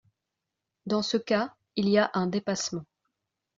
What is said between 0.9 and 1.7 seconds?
ce cas,